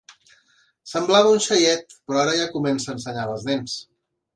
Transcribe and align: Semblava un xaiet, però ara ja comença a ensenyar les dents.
Semblava 0.93 1.35
un 1.35 1.43
xaiet, 1.49 1.95
però 2.09 2.25
ara 2.25 2.37
ja 2.43 2.51
comença 2.59 2.93
a 2.95 3.01
ensenyar 3.01 3.33
les 3.33 3.51
dents. 3.53 3.83